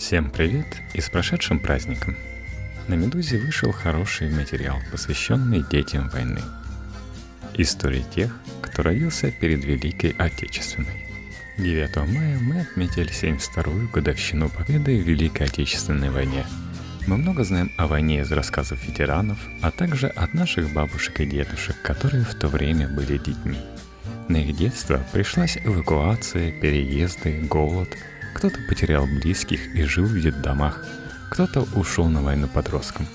Всем 0.00 0.30
привет 0.30 0.66
и 0.94 1.00
с 1.02 1.10
прошедшим 1.10 1.60
праздником! 1.60 2.16
На 2.88 2.94
«Медузе» 2.94 3.38
вышел 3.38 3.70
хороший 3.70 4.30
материал, 4.30 4.78
посвященный 4.90 5.62
детям 5.70 6.08
войны. 6.08 6.40
Истории 7.52 8.02
тех, 8.14 8.34
кто 8.62 8.82
родился 8.82 9.30
перед 9.30 9.62
Великой 9.62 10.14
Отечественной. 10.16 11.06
9 11.58 11.96
мая 11.96 12.38
мы 12.40 12.62
отметили 12.62 13.10
72-ю 13.10 13.90
годовщину 13.90 14.48
победы 14.48 14.98
в 14.98 15.06
Великой 15.06 15.48
Отечественной 15.48 16.08
войне. 16.08 16.46
Мы 17.06 17.18
много 17.18 17.44
знаем 17.44 17.70
о 17.76 17.86
войне 17.86 18.20
из 18.20 18.32
рассказов 18.32 18.82
ветеранов, 18.82 19.38
а 19.60 19.70
также 19.70 20.06
от 20.06 20.32
наших 20.32 20.72
бабушек 20.72 21.20
и 21.20 21.26
дедушек, 21.26 21.76
которые 21.82 22.24
в 22.24 22.34
то 22.36 22.48
время 22.48 22.88
были 22.88 23.18
детьми. 23.18 23.58
На 24.28 24.38
их 24.38 24.56
детство 24.56 25.04
пришлась 25.12 25.58
эвакуация, 25.62 26.52
переезды, 26.52 27.38
голод– 27.42 27.90
кто-то 28.34 28.58
потерял 28.68 29.06
близких 29.06 29.74
и 29.74 29.82
жил 29.82 30.04
в 30.04 30.20
детдомах, 30.20 30.84
кто-то 31.30 31.66
ушел 31.74 32.06
на 32.06 32.22
войну 32.22 32.48
подростком. 32.48 33.06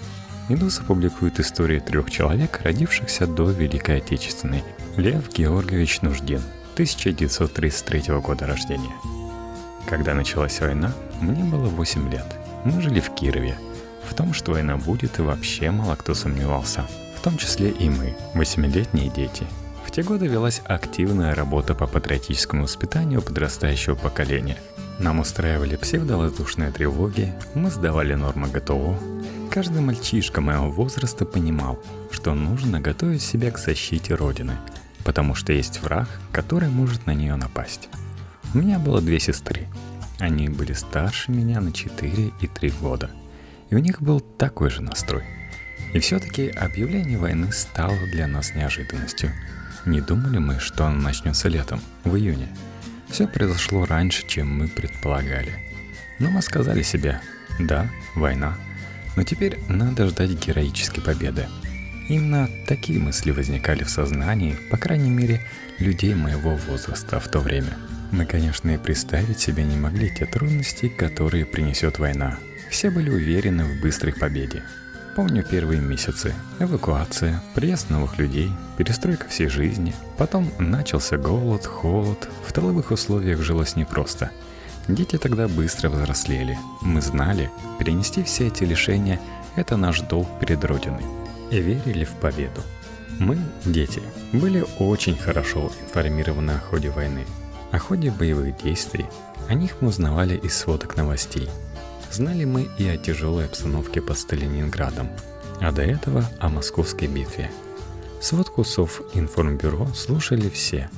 Медуза 0.47 0.83
публикует 0.83 1.39
истории 1.39 1.79
трех 1.79 2.09
человек, 2.11 2.61
родившихся 2.63 3.27
до 3.27 3.49
Великой 3.49 3.97
Отечественной. 3.97 4.63
Лев 4.95 5.33
Георгиевич 5.33 6.01
Нуждин, 6.01 6.41
1933 6.73 8.13
года 8.19 8.45
рождения. 8.45 8.93
Когда 9.89 10.13
началась 10.13 10.59
война, 10.61 10.93
мне 11.19 11.43
было 11.43 11.67
8 11.67 12.11
лет. 12.11 12.25
Мы 12.63 12.81
жили 12.81 12.99
в 12.99 13.13
Кирове. 13.13 13.57
В 14.09 14.13
том, 14.13 14.33
что 14.33 14.51
война 14.51 14.77
будет, 14.77 15.19
и 15.19 15.23
вообще 15.23 15.71
мало 15.71 15.95
кто 15.95 16.13
сомневался. 16.13 16.85
В 17.17 17.21
том 17.21 17.37
числе 17.37 17.71
и 17.71 17.89
мы, 17.89 18.15
восьмилетние 18.35 19.09
дети. 19.09 19.47
В 19.83 19.91
те 19.91 20.03
годы 20.03 20.27
велась 20.27 20.61
активная 20.65 21.33
работа 21.33 21.73
по 21.73 21.87
патриотическому 21.87 22.63
воспитанию 22.63 23.21
подрастающего 23.21 23.95
поколения– 23.95 24.57
нам 24.97 25.19
устраивали 25.19 25.75
псевдовоздушные 25.75 26.71
тревоги, 26.71 27.33
мы 27.53 27.69
сдавали 27.69 28.13
нормы 28.13 28.47
ГТО. 28.47 28.97
Каждый 29.51 29.81
мальчишка 29.81 30.39
моего 30.39 30.71
возраста 30.71 31.25
понимал, 31.25 31.79
что 32.11 32.33
нужно 32.33 32.79
готовить 32.79 33.21
себя 33.21 33.51
к 33.51 33.59
защите 33.59 34.15
Родины, 34.15 34.57
потому 35.03 35.35
что 35.35 35.51
есть 35.51 35.81
враг, 35.81 36.07
который 36.31 36.69
может 36.69 37.07
на 37.07 37.13
нее 37.13 37.35
напасть. 37.35 37.89
У 38.53 38.59
меня 38.59 38.79
было 38.79 39.01
две 39.01 39.19
сестры. 39.19 39.67
Они 40.19 40.47
были 40.47 40.71
старше 40.71 41.31
меня 41.31 41.59
на 41.59 41.73
4 41.73 42.31
и 42.39 42.47
3 42.47 42.69
года. 42.81 43.11
И 43.69 43.75
у 43.75 43.79
них 43.79 44.01
был 44.01 44.21
такой 44.21 44.69
же 44.69 44.81
настрой. 44.81 45.25
И 45.93 45.99
все-таки 45.99 46.47
объявление 46.47 47.17
войны 47.17 47.51
стало 47.51 47.97
для 48.13 48.27
нас 48.27 48.55
неожиданностью. 48.55 49.31
Не 49.85 49.99
думали 49.99 50.37
мы, 50.37 50.59
что 50.59 50.85
оно 50.85 51.01
начнется 51.01 51.49
летом, 51.49 51.81
в 52.05 52.15
июне– 52.15 52.47
все 53.15 53.29
произошло 53.29 53.85
раньше, 53.85 54.27
чем 54.27 54.57
мы 54.57 54.67
предполагали. 54.67 55.53
Но 56.19 56.29
мы 56.29 56.41
сказали 56.41 56.81
себе, 56.81 57.21
да, 57.59 57.89
война, 58.13 58.57
но 59.15 59.23
теперь 59.23 59.57
надо 59.69 60.07
ждать 60.07 60.31
героической 60.31 61.01
победы. 61.01 61.47
Именно 62.09 62.49
такие 62.67 62.99
мысли 62.99 63.31
возникали 63.31 63.85
в 63.85 63.89
сознании, 63.89 64.57
по 64.69 64.75
крайней 64.75 65.11
мере, 65.11 65.39
людей 65.79 66.13
моего 66.13 66.57
возраста 66.57 67.21
в 67.21 67.29
то 67.29 67.39
время. 67.39 67.77
Мы, 68.11 68.25
конечно, 68.25 68.71
и 68.71 68.77
представить 68.77 69.39
себе 69.39 69.63
не 69.63 69.77
могли 69.77 70.13
те 70.13 70.25
трудности, 70.25 70.89
которые 70.89 71.45
принесет 71.45 71.99
война. 71.99 72.37
Все 72.69 72.89
были 72.89 73.09
уверены 73.09 73.63
в 73.63 73.79
быстрой 73.79 74.11
победе. 74.11 74.61
Помню 75.15 75.45
первые 75.49 75.79
месяцы. 75.79 76.35
Эвакуация, 76.59 77.41
приезд 77.53 77.89
новых 77.89 78.17
людей, 78.17 78.51
перестройка 78.77 79.29
всей 79.29 79.47
жизни. 79.47 79.95
Потом 80.17 80.51
начался 80.59 81.17
голод, 81.17 81.65
холод. 81.65 82.27
В 82.45 82.51
тыловых 82.51 82.91
условиях 82.91 83.39
жилось 83.39 83.77
непросто. 83.77 84.29
Дети 84.89 85.17
тогда 85.17 85.47
быстро 85.47 85.87
взрослели. 85.87 86.59
Мы 86.81 87.01
знали, 87.01 87.49
перенести 87.79 88.23
все 88.23 88.47
эти 88.47 88.65
лишения– 88.65 89.21
это 89.55 89.77
наш 89.77 90.01
долг 90.01 90.27
перед 90.41 90.65
Родиной. 90.65 91.05
И 91.49 91.61
верили 91.61 92.03
в 92.03 92.11
победу. 92.15 92.61
Мы, 93.17 93.37
дети, 93.63 94.01
были 94.33 94.65
очень 94.79 95.17
хорошо 95.17 95.71
информированы 95.87 96.51
о 96.51 96.59
ходе 96.59 96.89
войны. 96.89 97.23
О 97.71 97.79
ходе 97.79 98.11
боевых 98.11 98.61
действий. 98.61 99.05
О 99.47 99.53
них 99.53 99.77
мы 99.79 99.87
узнавали 99.87 100.35
из 100.35 100.57
сводок 100.57 100.97
новостей– 100.97 101.49
Знали 102.11 102.45
мы 102.45 102.69
и 102.77 102.87
о 102.87 102.97
тяжелой 102.97 103.45
обстановке 103.45 104.01
под 104.01 104.17
Сталининградом, 104.17 105.09
а 105.59 105.71
до 105.71 105.81
этого 105.81 106.29
о 106.39 106.49
московской 106.49 107.07
битве. 107.07 107.51
Сводку 108.21 108.63
Совинформбюро 108.63 109.87
слушали 109.93 110.49
все. 110.49 110.89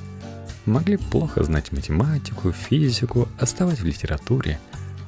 Могли 0.64 0.96
плохо 0.96 1.42
знать 1.42 1.72
математику, 1.72 2.52
физику, 2.52 3.28
оставать 3.38 3.80
в 3.80 3.84
литературе, 3.84 4.60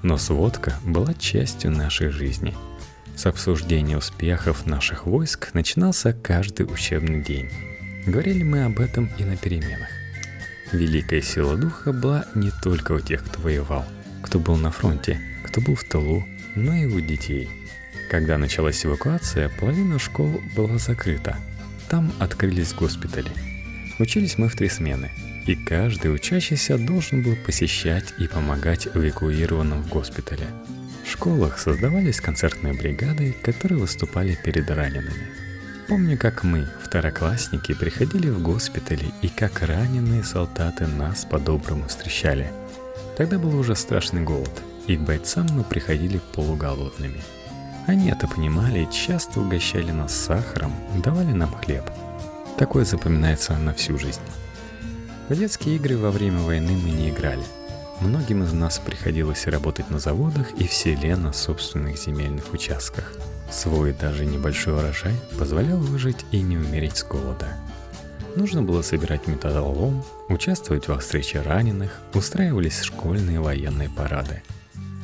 но 0.03 0.19
сводка 0.19 0.75
была 0.85 1.15
частью 1.15 1.71
нашей 1.71 2.09
жизни. 2.09 2.57
С 3.17 3.27
обсуждения 3.27 3.99
успехов 3.99 4.67
наших 4.67 5.07
войск 5.07 5.53
начинался 5.53 6.13
каждый 6.13 6.65
учебный 6.65 7.23
день. 7.23 7.51
Говорили 8.07 8.43
мы 8.43 8.65
об 8.65 8.81
этом 8.81 9.11
и 9.19 9.25
на 9.25 9.37
переменах. 9.37 9.89
Великая 10.73 11.21
сила 11.21 11.57
духа 11.57 11.93
была 11.93 12.25
не 12.35 12.51
только 12.63 12.93
у 12.93 13.01
тех, 13.01 13.25
кто 13.25 13.41
воевал, 13.43 13.85
кто 14.23 14.39
был 14.39 14.57
на 14.57 14.71
фронте– 14.71 15.21
кто 15.51 15.61
был 15.61 15.75
в 15.75 15.83
тылу, 15.83 16.25
но 16.55 16.75
и 16.75 16.87
у 16.87 17.01
детей. 17.01 17.49
Когда 18.09 18.39
началась 18.39 18.85
эвакуация, 18.87 19.49
половина 19.49 19.99
школ 19.99 20.41
была 20.55 20.79
закрыта. 20.79 21.37
Там 21.89 22.13
открылись 22.21 22.73
госпитали. 22.73 23.31
Учились 23.99 24.39
мы 24.39 24.49
в 24.49 24.55
три 24.55 24.69
смены, 24.69 25.11
и 25.47 25.57
каждый 25.57 26.15
учащийся 26.15 26.79
должен 26.79 27.23
был 27.23 27.35
посещать 27.35 28.15
и 28.19 28.29
помогать 28.29 28.87
эвакуированным 28.95 29.83
в 29.83 29.89
госпитале. 29.89 30.47
В 31.05 31.11
школах 31.11 31.59
создавались 31.59 32.21
концертные 32.21 32.73
бригады, 32.73 33.35
которые 33.43 33.81
выступали 33.81 34.39
перед 34.45 34.71
ранеными. 34.71 35.29
Помню, 35.89 36.17
как 36.17 36.45
мы, 36.45 36.69
второклассники, 36.85 37.75
приходили 37.75 38.31
в 38.31 38.41
госпитали 38.41 39.07
и 39.23 39.29
как 39.29 39.63
раненые 39.63 40.23
солдаты 40.23 40.87
нас 40.87 41.25
по-доброму 41.25 41.89
встречали. 41.89 42.53
Тогда 43.17 43.41
был 43.41 43.59
уже 43.59 43.75
страшный 43.75 44.23
голод– 44.23 44.63
и 44.91 44.97
к 44.97 45.03
бойцам 45.03 45.47
мы 45.53 45.63
приходили 45.63 46.21
полуголодными. 46.35 47.21
Они 47.87 48.11
это 48.11 48.27
понимали 48.27 48.81
и 48.81 48.91
часто 48.91 49.41
угощали 49.41 49.93
нас 49.93 50.13
сахаром, 50.13 50.73
давали 51.03 51.33
нам 51.33 51.55
хлеб. 51.55 51.85
Такое 52.59 52.85
запоминается 52.85 53.57
на 53.57 53.73
всю 53.73 53.99
жизнь. 53.99 54.21
В 55.29 55.37
детские 55.37 55.77
игры 55.77 55.97
во 55.97 56.11
время 56.11 56.41
войны 56.41 56.73
мы 56.73 56.91
не 56.91 57.11
играли. 57.11 57.45
Многим 58.01 58.43
из 58.43 58.53
нас 58.53 58.81
приходилось 58.81 59.47
работать 59.47 59.91
на 59.91 60.01
заводах 60.01 60.51
и 60.55 60.67
в 60.67 60.73
селе 60.73 61.17
на 61.17 61.33
собственных 61.33 61.97
земельных 61.97 62.53
участках. 62.53 63.13
Свой 63.49 63.93
даже 63.93 64.27
небольшой 64.27 64.75
урожай 64.75 65.15
позволял 65.39 65.79
выжить 65.79 66.25
и 66.33 66.41
не 66.41 66.57
умереть 66.57 66.97
с 66.97 67.05
голода. 67.05 67.57
Нужно 68.35 68.63
было 68.63 68.83
собирать 68.83 69.29
металлолом, 69.29 70.05
участвовать 70.29 70.89
во 70.89 70.99
встрече 70.99 71.43
раненых, 71.43 72.01
устраивались 72.13 72.83
школьные 72.83 73.41
военные 73.41 73.89
парады– 73.89 74.43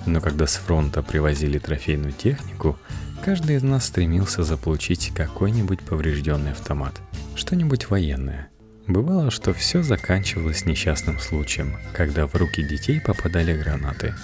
но 0.07 0.21
когда 0.21 0.47
с 0.47 0.57
фронта 0.57 1.03
привозили 1.03 1.59
трофейную 1.59 2.13
технику, 2.13 2.79
каждый 3.25 3.57
из 3.57 3.63
нас 3.63 3.87
стремился 3.87 4.43
заполучить 4.43 5.13
какой-нибудь 5.15 5.81
поврежденный 5.81 6.53
автомат, 6.53 6.95
что-нибудь 7.35 7.91
военное. 7.91 8.49
Бывало, 8.87 9.33
что 9.33 9.53
все 9.53 9.83
заканчивалось 9.83 10.65
несчастным 10.65 11.19
случаем, 11.19 11.77
когда 11.93 12.27
в 12.27 12.35
руки 12.37 12.63
детей 12.63 13.01
попадали 13.01 13.57
гранаты. 13.57 14.15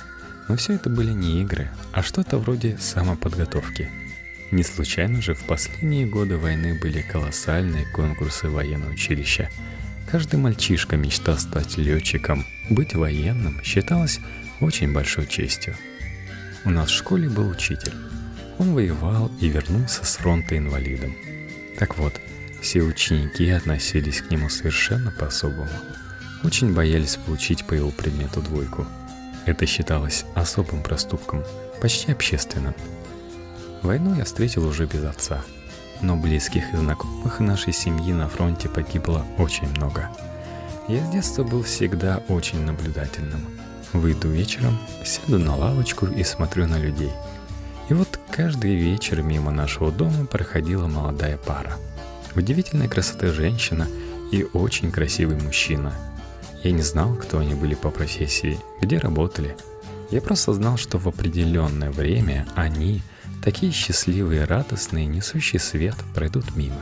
Но 0.48 0.56
все 0.56 0.74
это 0.74 0.88
были 0.88 1.10
не 1.10 1.42
игры, 1.42 1.68
а 1.92 2.02
что-то 2.02 2.38
вроде 2.38 2.78
самоподготовки. 2.78 3.90
Не 4.52 4.62
случайно 4.62 5.20
же 5.20 5.34
в 5.34 5.44
последние 5.44 6.06
годы 6.06 6.36
войны 6.36 6.78
были 6.78 7.00
колоссальные 7.00 7.86
конкурсы 7.86 8.48
военного 8.48 8.92
училища. 8.92 9.50
Каждый 10.10 10.38
мальчишка 10.38 10.96
мечтал 10.96 11.38
стать 11.38 11.78
летчиком, 11.78 12.44
быть 12.68 12.94
военным 12.94 13.60
считалось 13.64 14.20
очень 14.62 14.92
большой 14.92 15.26
честью. 15.26 15.76
У 16.64 16.70
нас 16.70 16.88
в 16.88 16.94
школе 16.94 17.28
был 17.28 17.48
учитель. 17.48 17.94
Он 18.58 18.74
воевал 18.74 19.30
и 19.40 19.48
вернулся 19.48 20.04
с 20.04 20.16
фронта 20.16 20.56
инвалидом. 20.56 21.14
Так 21.78 21.98
вот, 21.98 22.14
все 22.60 22.82
ученики 22.82 23.48
относились 23.50 24.22
к 24.22 24.30
нему 24.30 24.48
совершенно 24.48 25.10
по-особому. 25.10 25.68
Очень 26.44 26.74
боялись 26.74 27.16
получить 27.16 27.64
по 27.64 27.74
его 27.74 27.90
предмету 27.90 28.40
двойку. 28.40 28.86
Это 29.46 29.66
считалось 29.66 30.24
особым 30.34 30.82
проступком, 30.82 31.44
почти 31.80 32.12
общественным. 32.12 32.74
Войну 33.82 34.14
я 34.14 34.24
встретил 34.24 34.66
уже 34.66 34.86
без 34.86 35.02
отца, 35.02 35.42
но 36.00 36.16
близких 36.16 36.72
и 36.72 36.76
знакомых 36.76 37.40
нашей 37.40 37.72
семьи 37.72 38.12
на 38.12 38.28
фронте 38.28 38.68
погибло 38.68 39.26
очень 39.38 39.68
много. 39.70 40.08
Я 40.86 41.04
с 41.04 41.10
детства 41.10 41.42
был 41.42 41.64
всегда 41.64 42.22
очень 42.28 42.60
наблюдательным– 42.64 43.44
Выйду 43.92 44.28
вечером, 44.28 44.78
сяду 45.04 45.38
на 45.38 45.54
лавочку 45.54 46.06
и 46.06 46.24
смотрю 46.24 46.66
на 46.66 46.78
людей. 46.78 47.10
И 47.90 47.94
вот 47.94 48.18
каждый 48.30 48.74
вечер 48.74 49.22
мимо 49.22 49.50
нашего 49.50 49.92
дома 49.92 50.24
проходила 50.24 50.86
молодая 50.86 51.36
пара. 51.36 51.74
Удивительной 52.34 52.88
красоты 52.88 53.32
женщина 53.32 53.86
и 54.30 54.46
очень 54.54 54.90
красивый 54.90 55.36
мужчина. 55.36 55.92
Я 56.62 56.70
не 56.70 56.80
знал, 56.80 57.14
кто 57.16 57.38
они 57.38 57.54
были 57.54 57.74
по 57.74 57.90
профессии, 57.90 58.58
где 58.80 58.98
работали. 58.98 59.56
Я 60.10 60.22
просто 60.22 60.54
знал, 60.54 60.78
что 60.78 60.96
в 60.96 61.06
определенное 61.06 61.90
время 61.90 62.46
они, 62.54 63.02
такие 63.44 63.72
счастливые 63.72 64.44
радостные, 64.44 65.04
несущие 65.04 65.60
свет, 65.60 65.96
пройдут 66.14 66.56
мимо. 66.56 66.80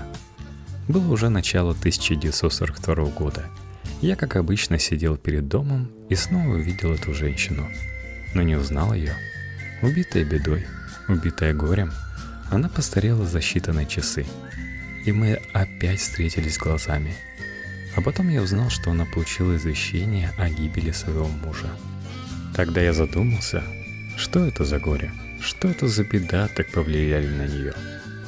Было 0.86 1.12
уже 1.12 1.28
начало 1.28 1.70
1942 1.70 3.04
года. 3.06 3.46
Я, 4.00 4.16
как 4.16 4.36
обычно, 4.36 4.78
сидел 4.78 5.16
перед 5.18 5.48
домом 5.48 5.90
и 6.08 6.14
снова 6.14 6.54
увидел 6.54 6.94
эту 6.94 7.12
женщину. 7.12 7.68
Но 8.34 8.42
не 8.42 8.56
узнал 8.56 8.94
ее. 8.94 9.14
Убитая 9.82 10.24
бедой, 10.24 10.66
убитая 11.08 11.52
горем, 11.52 11.92
она 12.50 12.68
постарела 12.68 13.26
за 13.26 13.40
считанные 13.40 13.86
часы. 13.86 14.24
И 15.04 15.12
мы 15.12 15.40
опять 15.52 16.00
встретились 16.00 16.58
глазами. 16.58 17.14
А 17.96 18.00
потом 18.00 18.28
я 18.28 18.42
узнал, 18.42 18.70
что 18.70 18.90
она 18.90 19.04
получила 19.04 19.56
извещение 19.56 20.30
о 20.38 20.48
гибели 20.48 20.92
своего 20.92 21.28
мужа. 21.28 21.70
Тогда 22.54 22.80
я 22.80 22.92
задумался, 22.94 23.62
что 24.16 24.46
это 24.46 24.64
за 24.64 24.78
горе, 24.78 25.12
что 25.40 25.68
это 25.68 25.88
за 25.88 26.04
беда 26.04 26.48
так 26.48 26.70
повлияли 26.72 27.28
на 27.28 27.46
нее. 27.46 27.74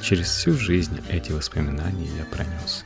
Через 0.02 0.28
всю 0.28 0.54
жизнь 0.54 1.00
эти 1.08 1.32
воспоминания 1.32 2.08
я 2.18 2.24
пронес. 2.24 2.84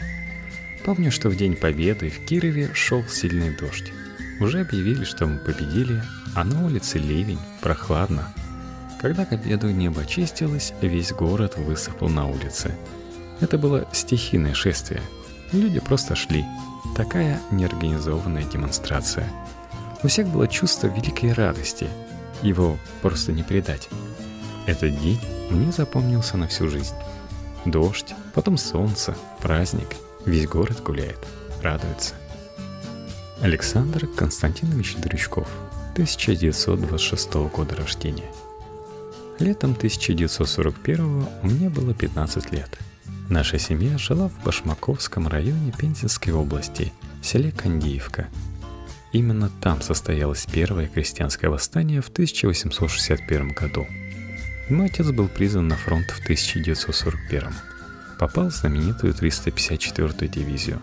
Помню, 0.87 1.13
что 1.13 1.29
в 1.29 1.37
День 1.37 1.57
Победы 1.57 2.09
в 2.09 2.25
Кирове 2.25 2.71
шел 2.73 3.05
сильный 3.05 3.55
дождь. 3.55 3.93
Уже 4.41 4.61
объявили, 4.61 5.05
что 5.05 5.27
мы 5.27 5.39
победили, 5.39 6.03
а 6.35 6.45
на 6.45 6.65
улице 6.65 6.99
ливень, 6.99 7.41
прохладно. 7.61 8.33
Когда 9.03 9.27
к 9.27 9.33
обеду 9.33 9.69
небо 9.69 10.01
очистилось, 10.01 10.73
весь 10.81 11.13
город 11.13 11.59
высыпал 11.59 12.09
на 12.09 12.27
улице. 12.27 12.75
Это 13.41 13.59
было 13.59 13.87
стихийное 13.93 14.55
шествие. 14.55 15.03
Люди 15.53 15.81
просто 15.81 16.15
шли. 16.15 16.47
Такая 16.97 17.39
неорганизованная 17.51 18.45
демонстрация– 18.45 19.29
у 20.03 20.09
всех 20.09 20.29
было 20.29 20.47
чувство 20.47 20.89
великой 20.89 21.33
радости. 21.33 21.89
Его 22.43 22.79
просто 23.03 23.33
не 23.33 23.43
передать. 23.43 23.89
Этот 24.67 25.01
день 25.01 25.21
мне 25.51 25.73
запомнился 25.73 26.37
на 26.37 26.49
всю 26.49 26.69
жизнь. 26.69 26.95
Дождь, 27.65 28.15
потом 28.35 28.57
солнце, 28.57 29.17
праздник. 29.41 29.89
Весь 30.27 30.47
город 30.47 30.83
гуляет, 30.83 31.19
радуется. 31.63 32.15
Александр 33.41 34.07
Константинович 34.07 34.97
Дрючков, 34.97 35.49
1926 35.93 37.35
года 37.35 37.77
рождения. 37.77 38.31
Летом 39.39 39.73
1941 39.73 41.27
мне 41.43 41.71
было 41.71 41.95
15 41.95 42.53
лет. 42.53 42.79
Наша 43.31 43.59
семья 43.59 43.97
жила 43.97 44.29
в 44.29 44.45
Башмаковском 44.45 45.29
районе 45.29 45.73
Пензенской 45.79 46.33
области, 46.33 46.93
селе 47.23 47.53
Кандиевка, 47.53 48.29
Именно 49.17 49.51
там 49.63 49.81
состоялось 49.81 50.45
первое 50.45 50.89
крестьянское 50.89 51.49
восстание 51.49 52.03
в 52.03 52.09
1861 52.09 53.49
году. 53.49 53.87
Мой 54.69 54.89
отец 54.89 55.11
был 55.11 55.29
призван 55.29 55.69
на 55.69 55.77
фронт 55.77 56.11
в 56.11 56.21
1941. 56.23 57.45
Попал 58.19 58.49
в 58.49 58.55
знаменитую 58.55 59.13
354-ю 59.13 60.29
дивизию. 60.29 60.83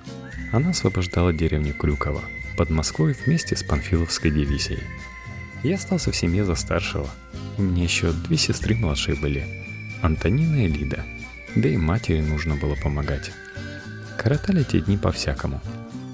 Она 0.51 0.69
освобождала 0.69 1.33
деревню 1.33 1.73
Крюково 1.73 2.21
под 2.57 2.69
Москвой 2.69 3.15
вместе 3.25 3.55
с 3.55 3.63
Панфиловской 3.63 4.31
дивизией. 4.31 4.83
Я 5.63 5.75
остался 5.75 6.11
в 6.11 6.15
семье 6.15 6.45
за 6.45 6.55
старшего. 6.55 7.09
У 7.57 7.61
меня 7.61 7.83
еще 7.83 8.11
две 8.11 8.37
сестры 8.37 8.75
младшие 8.75 9.15
были. 9.15 9.45
Антонина 10.01 10.65
и 10.65 10.67
Лида. 10.67 11.05
Да 11.55 11.69
и 11.69 11.77
матери 11.77 12.21
нужно 12.21 12.55
было 12.55 12.75
помогать. 12.75 13.31
Коротали 14.17 14.61
эти 14.61 14.79
дни 14.79 14.97
по-всякому– 14.97 15.61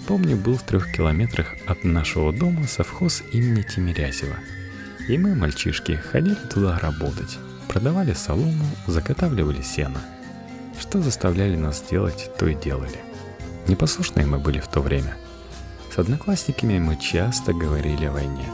Помню, 0.09 0.37
был 0.37 0.57
в 0.57 0.63
трех 0.63 0.91
километрах 0.91 1.55
от 1.67 1.83
нашего 1.83 2.33
дома 2.33 2.65
совхоз 2.65 3.21
имени 3.31 3.61
Тимирязева. 3.61 4.37
И 5.07 5.19
мы, 5.19 5.35
мальчишки, 5.35 5.91
ходили 5.91 6.33
туда 6.51 6.79
работать. 6.79 7.37
Продавали 7.67 8.13
солому, 8.13 8.65
заготавливали 8.87 9.61
сено. 9.61 10.01
Что 10.79 11.01
заставляли 11.01 11.55
нас 11.55 11.83
делать, 11.89 12.31
то 12.37 12.47
и 12.47 12.55
делали. 12.55 12.99
Непослушные 13.67 14.25
мы 14.25 14.39
были 14.39 14.59
в 14.59 14.67
то 14.67 14.81
время. 14.81 15.15
С 15.93 15.99
одноклассниками 15.99 16.79
мы 16.79 16.95
часто 16.95 17.53
говорили 17.53 18.05
о 18.05 18.11
войне. 18.11 18.45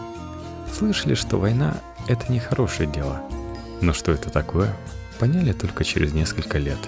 Слышали, 0.74 1.14
что 1.14 1.38
война— 1.38 1.78
это 2.08 2.32
не 2.32 2.40
хорошее 2.40 2.90
дело. 2.90 3.22
Но 3.82 3.94
что 3.94 4.12
это 4.12 4.30
такое, 4.30 4.76
поняли 5.20 5.54
только 5.54 5.84
через 5.84 6.14
несколько 6.14 6.58
лет. 6.58 6.80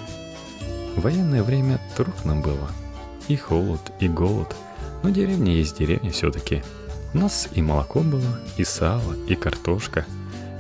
В 0.96 1.02
военное 1.02 1.44
время 1.44 1.80
трудно 1.96 2.36
было— 2.36 2.70
и 3.28 3.36
холод, 3.36 3.82
и 4.00 4.08
голод. 4.08 4.56
Но 5.04 5.10
деревня 5.10 5.54
есть 5.54 5.78
деревня 5.78 6.12
все-таки. 6.12 6.64
У 7.14 7.18
нас 7.18 7.48
и 7.54 7.62
молоко 7.62 8.00
было, 8.00 8.40
и 8.58 8.64
сало, 8.64 9.14
и 9.28 9.36
картошка. 9.36 10.06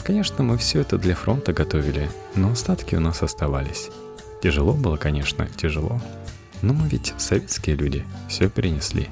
Конечно, 0.04 0.44
мы 0.44 0.58
все 0.58 0.82
это 0.82 0.98
для 0.98 1.16
фронта 1.16 1.54
готовили, 1.54 2.10
но 2.36 2.52
остатки 2.52 2.96
у 2.96 3.00
нас 3.00 3.24
оставались. 3.24 3.90
Тяжело 4.42 4.74
было, 4.74 4.98
конечно, 4.98 5.48
тяжело. 5.48 6.02
Но 6.62 6.74
мы 6.74 6.88
ведь 6.90 7.14
советские 7.18 7.76
люди, 7.76 8.06
все 8.30 8.50
перенесли. 8.50 9.10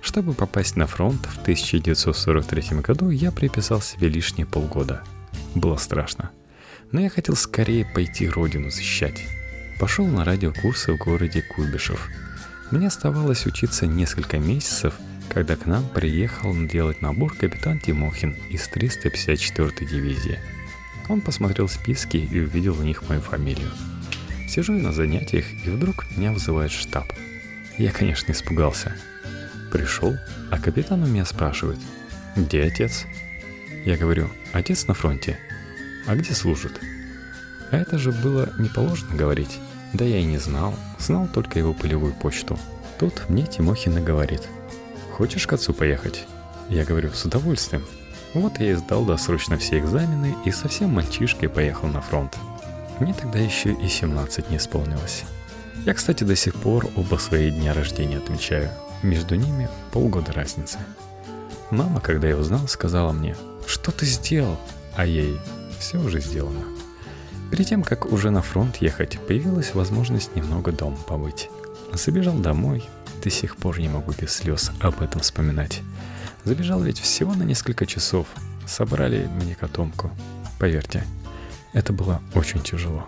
Чтобы 0.00 0.34
попасть 0.34 0.76
на 0.76 0.86
фронт 0.86 1.26
в 1.26 1.40
1943 1.42 2.80
году, 2.80 3.10
я 3.10 3.32
приписал 3.32 3.80
себе 3.80 4.08
лишние 4.08 4.46
полгода. 4.46 5.02
Было 5.54 5.76
страшно. 5.76 6.30
Но 6.92 7.00
я 7.00 7.10
хотел 7.10 7.36
скорее 7.36 7.84
пойти 7.84 8.28
родину 8.28 8.70
защищать. 8.70 9.22
Пошел 9.80 10.06
на 10.06 10.24
радиокурсы 10.24 10.92
в 10.92 10.98
городе 10.98 11.42
Куйбышев– 11.42 12.08
мне 12.74 12.88
оставалось 12.88 13.46
учиться 13.46 13.86
несколько 13.86 14.38
месяцев, 14.38 14.94
когда 15.28 15.54
к 15.54 15.66
нам 15.66 15.88
приехал 15.88 16.52
делать 16.66 17.02
набор 17.02 17.32
капитан 17.32 17.78
Тимохин 17.78 18.36
из 18.50 18.68
354-й 18.68 19.86
дивизии. 19.86 20.40
Он 21.08 21.20
посмотрел 21.20 21.68
списки 21.68 22.16
и 22.16 22.40
увидел 22.40 22.72
в 22.72 22.82
них 22.82 23.08
мою 23.08 23.20
фамилию. 23.20 23.70
Сижу 24.54 24.76
я 24.76 24.84
на 24.84 24.92
занятиях, 24.92 25.46
и 25.66 25.68
вдруг 25.68 26.06
меня 26.16 26.30
вызывает 26.30 26.70
штаб. 26.70 27.12
Я, 27.76 27.90
конечно, 27.90 28.30
испугался. 28.30 28.94
Пришел, 29.72 30.14
а 30.48 30.60
капитан 30.60 31.02
у 31.02 31.06
меня 31.06 31.24
спрашивает, 31.24 31.80
где 32.36 32.62
отец? 32.62 33.04
Я 33.84 33.96
говорю, 33.96 34.30
отец 34.52 34.86
на 34.86 34.94
фронте. 34.94 35.40
А 36.06 36.14
где 36.14 36.34
служит? 36.34 36.80
А 37.72 37.76
это 37.76 37.98
же 37.98 38.12
было 38.12 38.52
не 38.56 38.68
положено 38.68 39.16
говорить. 39.16 39.58
Да 39.92 40.04
я 40.04 40.18
и 40.18 40.24
не 40.24 40.38
знал, 40.38 40.76
знал 41.00 41.26
только 41.26 41.58
его 41.58 41.74
полевую 41.74 42.12
почту. 42.12 42.56
Тут 43.00 43.28
мне 43.28 43.46
Тимохина 43.46 44.00
говорит, 44.00 44.42
«Хочешь 45.14 45.48
к 45.48 45.52
отцу 45.52 45.74
поехать?» 45.74 46.26
Я 46.68 46.84
говорю, 46.84 47.10
«С 47.12 47.24
удовольствием». 47.24 47.84
Вот 48.34 48.60
я 48.60 48.70
и 48.70 48.74
сдал 48.74 49.04
досрочно 49.04 49.58
все 49.58 49.80
экзамены 49.80 50.36
и 50.44 50.52
совсем 50.52 50.90
мальчишкой 50.90 51.48
поехал 51.48 51.88
на 51.88 52.00
фронт. 52.00 52.38
Мне 53.00 53.12
тогда 53.12 53.38
еще 53.38 53.72
и 53.72 53.88
17 53.88 54.50
не 54.50 54.56
исполнилось. 54.56 55.24
Я, 55.84 55.94
кстати, 55.94 56.24
до 56.24 56.36
сих 56.36 56.54
пор 56.54 56.88
оба 56.96 57.16
свои 57.16 57.50
дня 57.50 57.74
рождения 57.74 58.18
отмечаю. 58.18 58.70
Между 59.02 59.34
ними 59.34 59.68
полгода 59.92 60.32
разницы. 60.32 60.78
Мама, 61.70 62.00
когда 62.00 62.28
я 62.28 62.36
узнал, 62.36 62.68
сказала 62.68 63.12
мне, 63.12 63.36
что 63.66 63.90
ты 63.90 64.06
сделал? 64.06 64.58
А 64.96 65.06
ей, 65.06 65.38
все 65.78 65.98
уже 65.98 66.20
сделано. 66.20 66.62
Перед 67.50 67.66
тем, 67.66 67.82
как 67.82 68.06
уже 68.06 68.30
на 68.30 68.42
фронт 68.42 68.76
ехать, 68.76 69.18
появилась 69.26 69.74
возможность 69.74 70.34
немного 70.36 70.72
дома 70.72 70.96
побыть. 71.06 71.50
Забежал 71.92 72.34
домой, 72.34 72.84
до 73.22 73.30
сих 73.30 73.56
пор 73.56 73.78
не 73.78 73.88
могу 73.88 74.12
без 74.12 74.32
слез 74.32 74.70
об 74.80 75.02
этом 75.02 75.20
вспоминать. 75.20 75.82
Забежал 76.44 76.80
ведь 76.80 77.00
всего 77.00 77.34
на 77.34 77.42
несколько 77.42 77.86
часов. 77.86 78.26
Собрали 78.66 79.28
мне 79.40 79.54
котомку. 79.54 80.10
Поверьте, 80.58 81.04
это 81.74 81.92
было 81.92 82.22
очень 82.34 82.62
тяжело. 82.62 83.06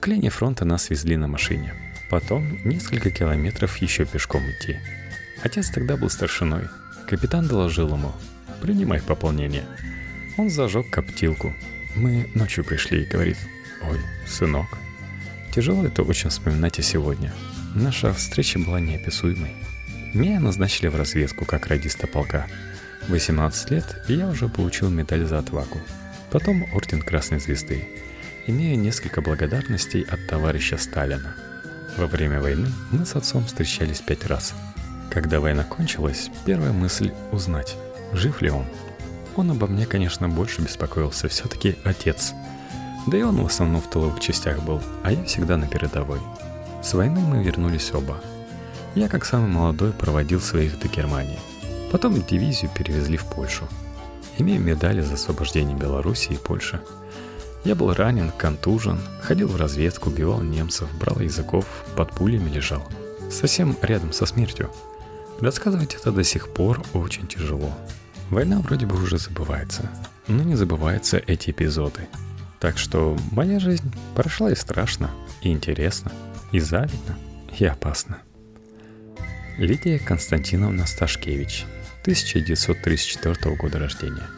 К 0.00 0.06
линии 0.06 0.30
фронта 0.30 0.64
нас 0.64 0.90
везли 0.90 1.16
на 1.16 1.28
машине. 1.28 1.74
Потом 2.10 2.58
несколько 2.64 3.10
километров 3.10 3.76
еще 3.78 4.04
пешком 4.04 4.42
идти. 4.50 4.78
Отец 5.42 5.70
тогда 5.70 5.96
был 5.96 6.08
старшиной. 6.08 6.68
Капитан 7.08 7.46
доложил 7.46 7.94
ему 7.94 8.12
«Принимай 8.62 9.02
пополнение». 9.02 9.64
Он 10.36 10.50
зажег 10.50 10.90
коптилку, 10.90 11.54
мы 11.94 12.28
ночью 12.34 12.64
пришли 12.64 13.02
и 13.02 13.06
говорит, 13.06 13.38
ой, 13.82 14.00
сынок. 14.26 14.66
Тяжело 15.54 15.84
это 15.84 16.02
очень 16.02 16.30
вспоминать 16.30 16.78
и 16.80 16.82
сегодня. 16.82 17.32
Наша 17.74 18.12
встреча 18.12 18.58
была 18.58 18.80
неописуемой. 18.80 19.52
Меня 20.12 20.40
назначили 20.40 20.88
в 20.88 20.96
разведку 20.96 21.44
как 21.44 21.68
радиста 21.68 22.06
полка. 22.08 22.46
18 23.08 23.70
лет, 23.70 24.04
и 24.08 24.14
я 24.14 24.28
уже 24.28 24.48
получил 24.48 24.90
медаль 24.90 25.24
за 25.24 25.38
отвагу. 25.38 25.78
Потом 26.34 26.66
орден 26.74 27.00
Красной 27.00 27.40
Звезды. 27.40 27.88
Имею 28.46 28.78
несколько 28.78 29.22
благодарностей 29.22 30.02
от 30.02 30.26
товарища 30.26 30.76
Сталина. 30.76 31.34
Во 31.96 32.06
время 32.06 32.42
войны 32.42 32.68
мы 32.90 33.06
с 33.06 33.16
отцом 33.16 33.46
встречались 33.46 34.02
пять 34.02 34.26
раз. 34.26 34.52
Когда 35.10 35.40
война 35.40 35.64
кончилась, 35.64 36.28
первая 36.44 36.72
мысль– 36.72 37.12
узнать, 37.32 37.74
жив 38.12 38.42
ли 38.42 38.50
он– 38.50 38.66
он 39.36 39.50
обо 39.50 39.66
мне, 39.66 39.84
конечно, 39.84 40.28
больше 40.28 40.62
беспокоился, 40.62 41.28
все-таки 41.28 41.76
отец. 41.84 42.32
Да 43.06 43.18
и 43.18 43.22
он 43.22 43.42
в 43.42 43.46
основном 43.46 43.82
в 43.82 43.90
тыловых 43.90 44.20
частях 44.20 44.62
был, 44.62 44.80
а 45.02 45.12
я 45.12 45.24
всегда 45.24 45.56
на 45.56 45.66
передовой. 45.66 46.20
С 46.82 46.94
войны 46.94 47.20
мы 47.20 47.42
вернулись 47.42 47.92
оба. 47.92 48.20
Я, 48.94 49.08
как 49.08 49.24
самый 49.24 49.48
молодой, 49.48 49.92
проводил 49.92 50.40
своих 50.40 50.78
до 50.78 50.88
Германии. 50.88 51.40
Потом 51.90 52.22
дивизию 52.22 52.70
перевезли 52.72 53.16
в 53.16 53.24
Польшу. 53.24 53.68
Имею 54.38 54.60
медали 54.60 55.00
за 55.00 55.14
освобождение 55.14 55.76
Беларуси 55.76 56.32
и 56.32 56.36
Польши. 56.36 56.80
Я 57.64 57.74
был 57.74 57.94
ранен, 57.94 58.30
контужен, 58.30 58.98
ходил 59.22 59.48
в 59.48 59.56
разведку, 59.56 60.10
убивал 60.10 60.42
немцев, 60.42 60.88
брал 60.98 61.20
языков, 61.20 61.64
под 61.96 62.10
пулями 62.10 62.50
лежал. 62.50 62.82
Совсем 63.30 63.76
рядом 63.80 64.12
со 64.12 64.26
смертью. 64.26 64.70
Рассказывать 65.40 65.94
это 65.94 66.12
до 66.12 66.24
сих 66.24 66.48
пор 66.48 66.82
очень 66.92 67.26
тяжело. 67.26 67.72
Война 68.30 68.60
вроде 68.60 68.86
бы 68.86 69.00
уже 69.02 69.18
забывается, 69.18 69.90
но 70.28 70.42
не 70.42 70.56
забываются 70.56 71.22
эти 71.26 71.50
эпизоды. 71.50 72.08
Так 72.60 72.78
что 72.78 73.16
моя 73.32 73.58
жизнь 73.60 73.92
прошла 74.14 74.50
и 74.50 74.54
страшно, 74.54 75.10
и 75.42 75.50
интересно, 75.50 76.12
и 76.52 76.60
завидно, 76.60 77.18
и 77.58 77.64
опасно. 77.64 78.18
Лидия 79.58 79.98
Константиновна 79.98 80.86
Сташкевич, 80.86 81.66
1934 82.04 83.56
года 83.56 83.78
рождения. 83.78 84.28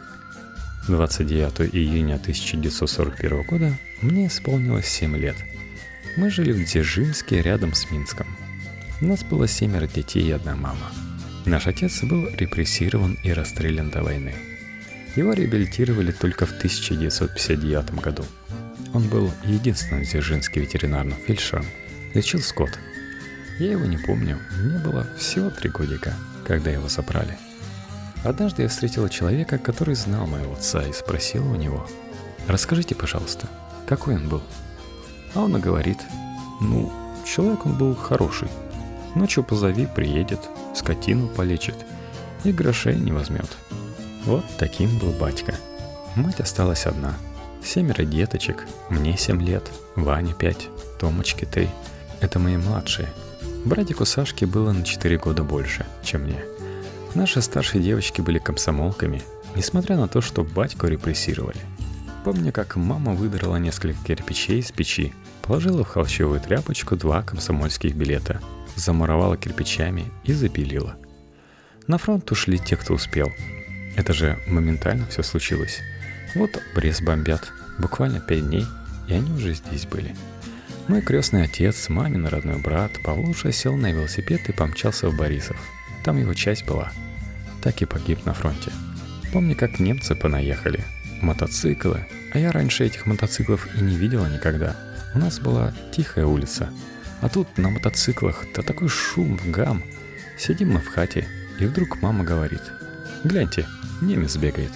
29 0.88 1.74
июня 1.74 2.14
1941 2.14 3.42
года 3.42 3.76
мне 4.02 4.28
исполнилось 4.28 4.86
7 4.86 5.16
лет. 5.16 5.36
Мы 6.16 6.30
жили 6.30 6.52
в 6.52 6.64
Дзержинске 6.64 7.42
рядом 7.42 7.74
с 7.74 7.90
Минском. 7.90 8.26
У 9.00 9.06
нас 9.06 9.24
было 9.24 9.48
семеро 9.48 9.86
детей 9.86 10.28
и 10.28 10.30
одна 10.30 10.54
мама. 10.54 10.92
Наш 11.44 11.66
отец 11.66 12.02
был 12.02 12.28
репрессирован 12.28 13.18
и 13.24 13.32
расстрелян 13.32 13.90
до 13.90 14.02
войны. 14.02 14.34
Его 15.16 15.32
реабилитировали 15.32 16.12
только 16.12 16.46
в 16.46 16.52
1959 16.52 17.94
году. 18.00 18.24
Он 18.94 19.08
был 19.08 19.32
единственным 19.44 20.04
дзержинским 20.04 20.62
ветеринарным 20.62 21.18
фельдшером, 21.26 21.66
лечил 22.14 22.40
скот– 22.40 22.78
я 23.58 23.70
его 23.70 23.86
не 23.86 23.96
помню, 23.96 24.38
мне 24.60 24.78
было 24.78 25.06
всего 25.16 25.48
три 25.48 25.70
годика, 25.70 26.12
когда 26.44 26.70
его 26.70 26.88
забрали. 26.88 27.38
Однажды 28.26 28.62
я 28.62 28.68
встретила 28.68 29.08
человека, 29.08 29.56
который 29.56 29.94
знал 29.94 30.26
моего 30.26 30.54
отца 30.54 30.82
и 30.82 30.92
спросила 30.92 31.44
у 31.44 31.54
него, 31.54 31.86
«Расскажите, 32.48 32.96
пожалуйста, 32.96 33.46
какой 33.86 34.16
он 34.16 34.28
был?» 34.28 34.42
А 35.34 35.42
он 35.42 35.56
и 35.56 35.60
говорит, 35.60 35.98
«Ну, 36.60 36.92
человек 37.24 37.64
он 37.66 37.78
был 37.78 37.94
хороший. 37.94 38.48
Ночью 39.14 39.44
позови, 39.44 39.86
приедет, 39.86 40.40
скотину 40.74 41.28
полечит 41.28 41.76
и 42.42 42.50
грошей 42.50 42.96
не 42.96 43.12
возьмет». 43.12 43.48
Вот 44.24 44.44
таким 44.58 44.98
был 44.98 45.12
батька. 45.12 45.54
Мать 46.16 46.40
осталась 46.40 46.86
одна. 46.86 47.14
Семеро 47.64 48.04
деточек, 48.04 48.66
мне 48.90 49.16
семь 49.16 49.40
лет, 49.40 49.70
Ване 49.94 50.34
пять, 50.34 50.68
Томочке 50.98 51.46
три. 51.46 51.68
Это 52.20 52.40
мои 52.40 52.56
младшие– 52.56 53.08
Братику 53.66 54.04
Сашке 54.04 54.46
было 54.46 54.70
на 54.70 54.84
4 54.84 55.18
года 55.18 55.42
больше, 55.42 55.86
чем 56.04 56.22
мне. 56.22 56.40
Наши 57.16 57.40
старшие 57.40 57.82
девочки 57.82 58.20
были 58.20 58.38
комсомолками, 58.38 59.22
несмотря 59.54 59.96
на 59.96 60.06
то, 60.06 60.20
что 60.20 60.44
батьку 60.44 60.86
репрессировали. 60.86 61.56
Помню, 62.26 62.52
как 62.52 62.76
мама 62.76 63.14
выдрала 63.14 63.56
несколько 63.56 63.98
кирпичей 64.04 64.58
из 64.58 64.70
печи, 64.70 65.14
положила 65.40 65.82
в 65.82 65.88
холщовую 65.88 66.40
тряпочку 66.40 66.94
два 66.94 67.22
комсомольских 67.22 67.94
билета, 67.94 68.42
замуровала 68.74 69.38
кирпичами 69.38 70.04
и 70.24 70.34
запилила. 70.34 70.96
На 71.86 71.96
фронт 71.96 72.30
ушли 72.30 72.58
те, 72.58 72.76
кто 72.76 72.92
успел. 72.92 73.32
Это 73.96 74.12
же 74.12 74.38
моментально 74.46 75.06
все 75.06 75.22
случилось. 75.22 75.80
Вот 76.34 76.50
Брест 76.74 77.00
бомбят, 77.00 77.50
буквально 77.78 78.20
пять 78.20 78.46
дней, 78.46 78.66
и 79.08 79.14
они 79.14 79.32
уже 79.32 79.54
здесь 79.54 79.86
были. 79.86 80.14
Мой 80.86 81.00
крестный 81.00 81.44
отец, 81.44 81.88
мамин 81.88 82.26
родной 82.26 82.60
брат, 82.60 82.90
Павлуша 83.02 83.52
сел 83.52 83.74
на 83.74 83.90
велосипед 83.90 84.50
и 84.50 84.52
помчался 84.52 85.08
в 85.08 85.16
Борисов. 85.16 85.56
Там 86.04 86.18
его 86.20 86.34
часть 86.34 86.66
была. 86.66 86.92
Так 87.66 87.82
и 87.82 87.84
погиб 87.84 88.24
на 88.24 88.32
фронте. 88.32 88.70
Помню, 89.32 89.56
как 89.56 89.80
немцы 89.80 90.14
понаехали. 90.14 90.84
Мотоциклы. 91.20 92.06
А 92.32 92.38
я 92.38 92.52
раньше 92.52 92.86
этих 92.86 93.06
мотоциклов 93.06 93.66
и 93.74 93.80
не 93.80 93.96
видела 93.96 94.28
никогда. 94.28 94.76
У 95.16 95.18
нас 95.18 95.40
была 95.40 95.74
тихая 95.90 96.26
улица. 96.26 96.70
А 97.22 97.28
тут 97.28 97.58
на 97.58 97.70
мотоциклах 97.70 98.44
да 98.54 98.62
такой 98.62 98.88
шум, 98.88 99.40
гам. 99.46 99.82
Сидим 100.38 100.74
мы 100.74 100.80
в 100.80 100.86
хате, 100.86 101.26
и 101.58 101.66
вдруг 101.66 102.00
мама 102.00 102.22
говорит. 102.22 102.62
«Гляньте, 103.24 103.66
немец 104.00 104.36
бегает». 104.36 104.70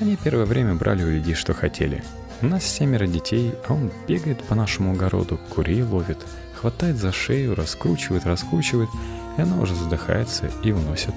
Они 0.00 0.16
первое 0.16 0.44
время 0.44 0.74
брали 0.74 1.04
у 1.04 1.10
людей, 1.12 1.34
что 1.34 1.54
хотели– 1.54 2.02
у 2.40 2.46
нас 2.46 2.64
семеро 2.64 3.08
детей, 3.08 3.52
а 3.66 3.74
он 3.74 3.90
бегает 4.06 4.44
по 4.44 4.54
нашему 4.54 4.92
огороду, 4.92 5.40
курей 5.50 5.82
ловит, 5.82 6.18
хватает 6.54 6.96
за 6.96 7.10
шею, 7.10 7.56
раскручивает, 7.56 8.26
раскручивает, 8.26 8.88
и 9.36 9.42
она 9.42 9.60
уже 9.60 9.74
задыхается 9.74 10.48
и 10.62 10.70
уносит. 10.70 11.14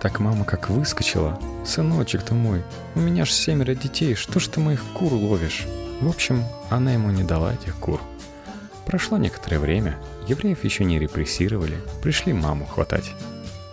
Так 0.00 0.20
мама 0.20 0.44
как 0.44 0.70
выскочила. 0.70 1.38
«Сыночек 1.64 2.22
ты 2.22 2.34
мой, 2.34 2.62
у 2.94 3.00
меня 3.00 3.24
ж 3.24 3.32
семеро 3.32 3.74
детей, 3.74 4.14
что 4.14 4.40
ж 4.40 4.48
ты 4.48 4.60
моих 4.60 4.82
кур 4.94 5.12
ловишь?» 5.12 5.66
В 6.00 6.08
общем, 6.08 6.44
она 6.70 6.92
ему 6.92 7.10
не 7.10 7.22
дала 7.22 7.54
этих 7.54 7.74
кур. 7.76 8.00
Прошло 8.84 9.16
некоторое 9.16 9.58
время, 9.58 9.96
евреев 10.28 10.62
еще 10.62 10.84
не 10.84 10.98
репрессировали, 10.98 11.78
пришли 12.02 12.32
маму 12.32 12.66
хватать. 12.66 13.12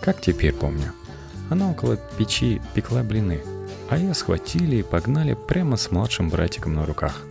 Как 0.00 0.20
теперь 0.20 0.52
помню. 0.52 0.92
Она 1.50 1.70
около 1.70 1.96
печи 1.96 2.60
пекла 2.74 3.02
блины– 3.02 3.42
а 3.88 3.98
ее 3.98 4.14
схватили 4.14 4.76
и 4.76 4.82
погнали 4.82 5.34
прямо 5.34 5.76
с 5.76 5.90
младшим 5.90 6.30
братиком 6.30 6.74
на 6.74 6.86
руках. 6.86 7.22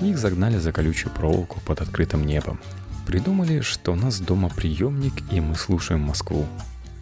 Их 0.00 0.18
загнали 0.18 0.58
за 0.58 0.72
колючую 0.72 1.12
проволоку 1.12 1.60
под 1.60 1.80
открытым 1.80 2.26
небом. 2.26 2.60
Придумали, 3.06 3.60
что 3.60 3.92
у 3.92 3.96
нас 3.96 4.20
дома 4.20 4.48
приемник 4.48 5.14
и 5.32 5.40
мы 5.40 5.54
слушаем 5.54 6.02
Москву. 6.02 6.46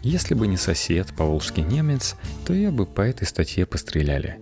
Если 0.05 0.33
бы 0.33 0.47
не 0.47 0.55
сосед, 0.55 1.07
поволжский 1.17 1.63
немец, 1.63 2.15
то 2.45 2.53
я 2.53 2.71
бы 2.71 2.85
по 2.85 3.01
этой 3.01 3.27
статье 3.27 3.65
постреляли. 3.65 4.39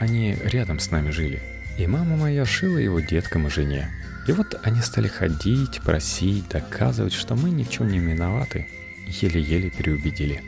Они 0.00 0.34
рядом 0.44 0.80
с 0.80 0.90
нами 0.90 1.10
жили. 1.10 1.40
И 1.78 1.86
мама 1.86 2.16
моя 2.16 2.44
шила 2.44 2.78
его 2.78 3.00
деткам 3.00 3.46
и 3.46 3.50
жене. 3.50 3.88
И 4.26 4.32
вот 4.32 4.58
они 4.62 4.80
стали 4.80 5.08
ходить, 5.08 5.80
просить, 5.82 6.48
доказывать, 6.48 7.12
что 7.12 7.36
мы 7.36 7.50
ни 7.50 7.62
в 7.62 7.70
чем 7.70 7.88
не 7.88 7.98
виноваты. 7.98 8.66
Еле-еле 9.06 9.70
переубедили. 9.70 10.42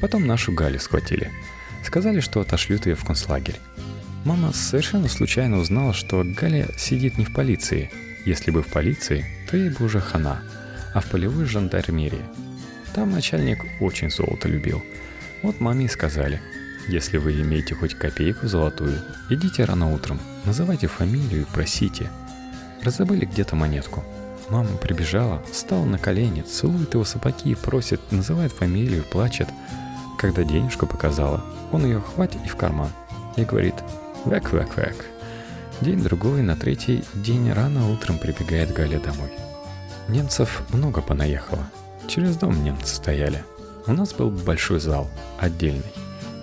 Потом 0.00 0.26
нашу 0.26 0.52
Галю 0.52 0.80
схватили– 0.80 1.30
Сказали, 1.82 2.20
что 2.20 2.40
отошлют 2.40 2.86
ее 2.86 2.94
в 2.94 3.04
концлагерь. 3.04 3.58
Мама 4.24 4.52
совершенно 4.52 5.08
случайно 5.08 5.58
узнала, 5.58 5.94
что 5.94 6.22
Галя 6.24 6.68
сидит 6.76 7.18
не 7.18 7.24
в 7.24 7.32
полиции. 7.32 7.90
Если 8.26 8.50
бы 8.50 8.62
в 8.62 8.66
полиции, 8.66 9.24
то 9.50 9.56
ей 9.56 9.70
бы 9.70 9.86
уже 9.86 10.00
хана, 10.00 10.42
а 10.94 11.00
в 11.00 11.06
полевой 11.06 11.46
жандармерии. 11.46 12.24
Там 12.94 13.12
начальник 13.12 13.64
очень 13.80 14.10
золото 14.10 14.48
любил. 14.48 14.82
Вот 15.42 15.60
маме 15.60 15.86
и 15.86 15.88
сказали, 15.88 16.40
если 16.88 17.18
вы 17.18 17.40
имеете 17.40 17.74
хоть 17.74 17.94
копейку 17.94 18.48
золотую, 18.48 19.00
идите 19.30 19.64
рано 19.64 19.92
утром, 19.92 20.20
называйте 20.44 20.86
фамилию 20.86 21.42
и 21.42 21.44
просите. 21.44 22.10
Разобыли 22.82 23.26
где-то 23.26 23.54
монетку. 23.54 24.04
Мама 24.48 24.76
прибежала, 24.76 25.40
встала 25.52 25.84
на 25.84 25.98
колени, 25.98 26.42
целует 26.42 26.94
его 26.94 27.04
сапоги 27.04 27.52
и 27.52 27.54
просит, 27.54 28.00
называет 28.10 28.50
фамилию, 28.52 29.04
плачет. 29.04 29.48
Когда 30.18 30.42
денежку 30.42 30.86
показала, 30.86 31.44
он 31.70 31.84
ее 31.84 32.00
хватит 32.00 32.40
и 32.44 32.48
в 32.48 32.56
карман. 32.56 32.90
И 33.36 33.44
говорит 33.44 33.76
«Вэк-вэк-вэк». 34.24 35.04
День-другой, 35.80 36.42
на 36.42 36.56
третий 36.56 37.04
день 37.14 37.52
рано 37.52 37.90
утром 37.90 38.18
прибегает 38.18 38.72
Галя 38.72 38.98
домой. 38.98 39.30
Немцев 40.08 40.62
много 40.72 41.00
понаехало. 41.00 41.64
Через 42.10 42.36
дом 42.36 42.64
немцы 42.64 42.96
стояли. 42.96 43.44
У 43.86 43.92
нас 43.92 44.12
был 44.12 44.30
большой 44.30 44.80
зал, 44.80 45.08
отдельный. 45.38 45.92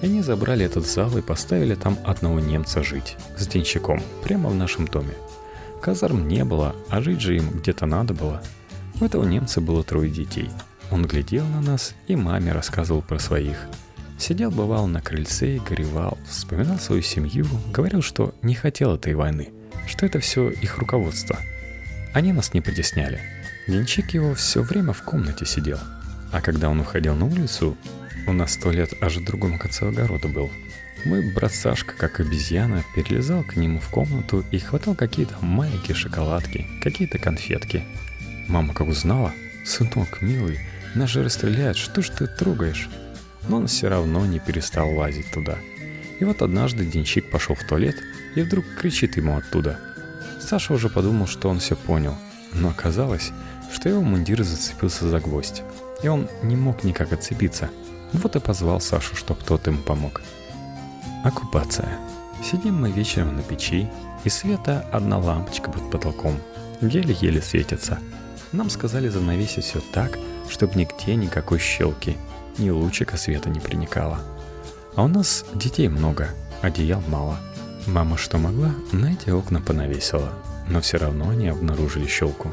И 0.01 0.05
они 0.05 0.21
забрали 0.21 0.65
этот 0.65 0.87
зал 0.87 1.17
и 1.17 1.21
поставили 1.21 1.75
там 1.75 1.97
одного 2.05 2.39
немца 2.39 2.83
жить, 2.83 3.17
с 3.37 3.45
денщиком, 3.47 4.01
прямо 4.23 4.49
в 4.49 4.55
нашем 4.55 4.87
доме. 4.87 5.13
Казарм 5.81 6.27
не 6.29 6.45
было, 6.45 6.73
а 6.89 7.01
жить 7.01 7.19
же 7.19 7.35
им 7.35 7.49
где-то 7.49 7.85
надо 7.85 8.13
было. 8.13 8.41
У 9.01 9.03
этого 9.03 9.25
немца 9.25 9.59
было 9.59 9.83
трое 9.83 10.09
детей. 10.09 10.49
Он 10.89 11.05
глядел 11.05 11.45
на 11.45 11.59
нас 11.59 11.95
и 12.07 12.15
маме 12.15 12.53
рассказывал 12.53 13.01
про 13.01 13.19
своих– 13.19 13.57
Сидел, 14.17 14.49
бывал 14.49 14.87
на 14.87 14.99
крыльце 14.99 15.57
и 15.57 15.59
горевал, 15.59 16.17
вспоминал 16.27 16.79
свою 16.79 17.03
семью, 17.03 17.45
говорил, 17.71 18.01
что 18.01 18.33
не 18.41 18.55
хотел 18.55 18.95
этой 18.95 19.13
войны, 19.13 19.49
что 19.85 20.07
это 20.07 20.19
все 20.19 20.49
их 20.49 20.79
руководство. 20.79 21.37
Они 22.13 22.33
нас 22.33 22.53
не 22.55 22.61
притесняли. 22.61 23.21
Денчик 23.67 24.13
его 24.13 24.33
все 24.33 24.61
время 24.61 24.93
в 24.93 25.01
комнате 25.03 25.45
сидел. 25.45 25.79
А 26.31 26.41
когда 26.41 26.69
он 26.69 26.79
уходил 26.79 27.15
на 27.15 27.25
улицу, 27.25 27.77
у 28.27 28.33
нас 28.33 28.57
туалет 28.57 28.93
аж 29.01 29.17
в 29.17 29.25
другом 29.25 29.57
конце 29.57 29.87
огорода 29.87 30.27
был. 30.27 30.51
Мой 31.05 31.33
брат 31.33 31.53
Сашка, 31.53 31.93
как 31.95 32.19
обезьяна, 32.19 32.83
перелезал 32.95 33.43
к 33.43 33.55
нему 33.55 33.79
в 33.79 33.89
комнату 33.89 34.43
и 34.51 34.59
хватал 34.59 34.95
какие-то 34.95 35.35
маленькие 35.41 35.95
шоколадки, 35.95 36.67
какие-то 36.81 37.19
конфетки. 37.19 37.83
Мама 38.47 38.73
как 38.73 38.87
узнала, 38.87 39.33
«Сынок, 39.65 40.21
милый, 40.21 40.59
нас 40.95 41.09
же 41.09 41.23
расстреляют, 41.23 41.77
что 41.77 42.01
ж 42.01 42.09
ты 42.09 42.27
трогаешь?» 42.27 42.89
но 43.47 43.57
он 43.57 43.67
все 43.67 43.87
равно 43.87 44.25
не 44.25 44.39
перестал 44.39 44.93
лазить 44.93 45.31
туда. 45.31 45.57
И 46.19 46.25
вот 46.25 46.41
однажды 46.41 46.85
Денщик 46.85 47.29
пошел 47.29 47.55
в 47.55 47.63
туалет 47.63 47.95
и 48.35 48.41
вдруг 48.41 48.65
кричит 48.79 49.17
ему 49.17 49.37
оттуда. 49.37 49.79
Саша 50.41 50.73
уже 50.73 50.89
подумал, 50.89 51.27
что 51.27 51.49
он 51.49 51.59
все 51.59 51.75
понял, 51.75 52.15
но 52.53 52.69
оказалось, 52.69 53.31
что 53.71 53.89
его 53.89 54.01
мундир 54.01 54.43
зацепился 54.43 55.07
за 55.07 55.19
гвоздь, 55.19 55.63
и 56.03 56.07
он 56.07 56.27
не 56.43 56.55
мог 56.55 56.83
никак 56.83 57.13
отцепиться. 57.13 57.69
Вот 58.13 58.35
и 58.35 58.39
позвал 58.39 58.79
Сашу, 58.79 59.15
чтоб 59.15 59.41
тот 59.43 59.67
ему 59.67 59.79
помог. 59.79 60.21
Оккупация. 61.23 61.99
Сидим 62.43 62.81
мы 62.81 62.91
вечером 62.91 63.35
на 63.35 63.43
печи, 63.43 63.89
и 64.23 64.29
света 64.29 64.85
одна 64.91 65.17
лампочка 65.17 65.71
под 65.71 65.89
потолком. 65.91 66.37
Еле-еле 66.81 67.41
светится. 67.41 67.99
Нам 68.51 68.69
сказали 68.69 69.09
занавесить 69.09 69.65
все 69.65 69.81
так, 69.91 70.17
чтобы 70.49 70.75
нигде 70.75 71.15
никакой 71.15 71.59
щелки, 71.59 72.15
ни 72.57 72.69
лучика 72.69 73.17
света 73.17 73.49
не 73.49 73.59
проникало. 73.59 74.19
А 74.95 75.03
у 75.03 75.07
нас 75.07 75.45
детей 75.53 75.89
много, 75.89 76.29
одеял 76.61 77.03
мало. 77.07 77.37
Мама 77.85 78.17
что 78.17 78.37
могла, 78.37 78.71
на 78.91 79.13
эти 79.13 79.29
окна 79.29 79.61
понавесила, 79.61 80.33
но 80.69 80.81
все 80.81 80.97
равно 80.97 81.29
они 81.29 81.47
обнаружили 81.47 82.07
щелку. 82.07 82.51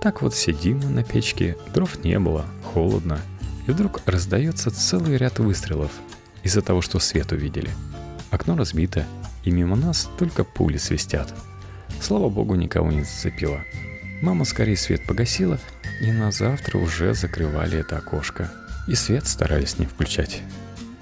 Так 0.00 0.22
вот 0.22 0.34
сидим 0.34 0.80
на 0.94 1.02
печке, 1.02 1.56
дров 1.74 2.04
не 2.04 2.18
было, 2.18 2.46
холодно, 2.62 3.20
и 3.66 3.70
вдруг 3.70 4.02
раздается 4.06 4.70
целый 4.70 5.16
ряд 5.16 5.38
выстрелов 5.38 5.90
из-за 6.42 6.62
того, 6.62 6.80
что 6.80 6.98
свет 7.00 7.32
увидели. 7.32 7.70
Окно 8.30 8.56
разбито, 8.56 9.06
и 9.44 9.50
мимо 9.50 9.76
нас 9.76 10.08
только 10.18 10.44
пули 10.44 10.76
свистят. 10.76 11.32
Слава 12.00 12.28
богу, 12.28 12.54
никого 12.54 12.92
не 12.92 13.02
зацепило. 13.02 13.62
Мама 14.22 14.44
скорее 14.44 14.76
свет 14.76 15.04
погасила, 15.06 15.58
и 16.00 16.10
на 16.10 16.30
завтра 16.30 16.78
уже 16.78 17.14
закрывали 17.14 17.78
это 17.78 17.98
окошко. 17.98 18.50
И 18.88 18.94
свет 18.94 19.26
старались 19.26 19.78
не 19.78 19.86
включать. 19.86 20.42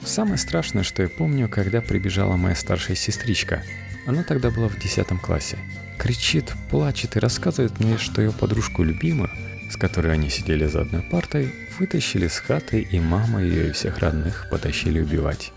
Самое 0.05 0.39
страшное, 0.39 0.83
что 0.83 1.03
я 1.03 1.09
помню, 1.09 1.49
когда 1.49 1.81
прибежала 1.81 2.37
моя 2.37 2.55
старшая 2.55 2.97
сестричка. 2.97 3.63
Она 4.07 4.23
тогда 4.23 4.51
была 4.51 4.69
в 4.69 4.79
10 4.79 5.07
классе. 5.21 5.59
Кричит, 5.99 6.53
плачет 6.71 7.17
и 7.17 7.21
рассказывает 7.21 7.79
мне, 7.81 7.99
что 7.99 8.21
ее 8.21 8.33
подружку 8.33 8.83
любимую, 8.83 9.31
с 9.71 9.77
которой 9.77 10.13
они 10.13 10.29
сидели 10.29 10.67
за 10.67 10.83
одной 10.83 11.03
партой, 11.03 11.55
вытащили 11.79 12.29
с 12.29 12.39
хаты, 12.39 12.81
и 12.81 13.01
мама 13.01 13.43
ее 13.43 13.69
и 13.69 13.73
всех 13.73 13.99
родных 13.99 14.49
потащили 14.51 15.01
убивать. 15.01 15.53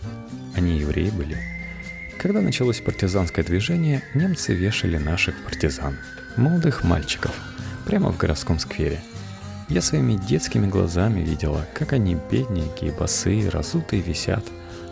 Они 0.56 0.80
евреи 0.80 1.10
были. 1.10 1.38
Когда 2.18 2.42
началось 2.42 2.82
партизанское 2.82 3.46
движение, 3.46 4.02
немцы 4.16 4.54
вешали 4.54 4.98
наших 4.98 5.36
партизан, 5.44 5.98
молодых 6.36 6.84
мальчиков, 6.84 7.32
прямо 7.86 8.12
в 8.12 8.18
городском 8.18 8.58
сквере. 8.58 9.02
Я 9.70 9.82
своими 9.82 10.14
детскими 10.14 10.66
глазами 10.66 11.20
видела, 11.22 11.68
как 11.74 11.94
они 11.94 12.18
бедненькие, 12.32 12.92
босые, 12.92 13.50
разутые 13.50 14.02
висят, 14.02 14.44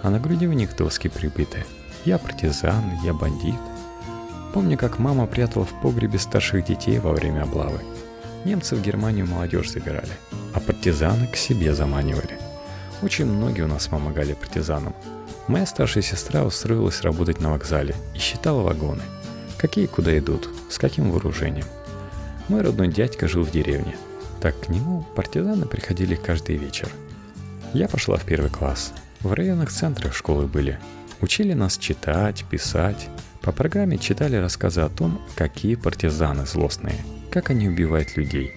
а 0.04 0.10
на 0.10 0.20
груди 0.20 0.48
у 0.48 0.54
них 0.54 0.76
доски 0.76 1.08
прибиты. 1.08 1.66
Я 2.04 2.18
партизан, 2.18 3.00
я 3.04 3.14
бандит. 3.14 3.56
Помню, 4.56 4.76
как 4.76 4.98
мама 4.98 5.28
прятала 5.28 5.66
в 5.66 5.82
погребе 5.82 6.18
старших 6.18 6.66
детей 6.66 6.98
во 6.98 7.12
время 7.12 7.44
облавы. 7.44 7.80
Немцы 8.44 8.76
в 8.76 8.82
Германию 8.82 9.28
молодежь 9.28 9.70
забирали, 9.70 10.14
а 10.56 10.60
партизаны 10.60 11.28
к 11.28 11.36
себе 11.36 11.76
заманивали. 11.76 12.40
Очень 13.04 13.26
многие 13.26 13.62
у 13.62 13.68
нас 13.68 13.88
помогали 13.88 14.34
партизанам, 14.34 14.96
Моя 15.48 15.68
старшая 15.68 16.02
сестра 16.02 16.44
устроилась 16.44 17.02
работать 17.02 17.40
на 17.40 17.52
вокзале 17.52 17.96
и 18.16 18.18
считала 18.18 18.62
вагоны. 18.62 19.04
Какие 19.58 19.86
куда 19.86 20.18
идут, 20.18 20.50
с 20.72 20.80
каким 20.80 21.12
вооружением. 21.12 21.66
Мой 22.48 22.62
родной 22.62 22.88
дядька 22.88 23.28
жил 23.28 23.44
в 23.44 23.52
деревне. 23.52 23.96
Так 24.42 24.60
к 24.60 24.70
нему 24.70 25.06
партизаны 25.16 25.68
приходили 25.68 26.16
каждый 26.16 26.58
вечер. 26.58 26.90
Я 27.74 27.88
пошла 27.88 28.18
в 28.18 28.24
первый 28.24 28.50
класс. 28.50 28.92
В 29.22 29.34
районных 29.34 29.72
центрах 29.72 30.16
школы 30.16 30.48
были. 30.48 30.80
Учили 31.22 31.54
нас 31.54 31.78
читать, 31.78 32.44
писать. 32.50 33.08
По 33.46 33.52
программе 33.52 33.98
читали 33.98 34.36
рассказы 34.36 34.82
о 34.82 34.90
том, 34.90 35.22
какие 35.36 35.76
партизаны 35.76 36.46
злостные, 36.46 36.98
как 37.32 37.52
они 37.52 37.70
убивают 37.70 38.18
людей. 38.18 38.52